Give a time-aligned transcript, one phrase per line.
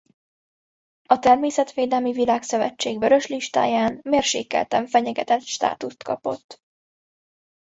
[1.09, 6.61] A Természetvédelmi Világszövetség Vörös listáján mérsékelten fenyegetett státuszt kapott.